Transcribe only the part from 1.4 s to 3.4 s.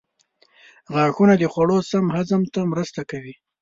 خوړو سم هضم ته مرسته کوي.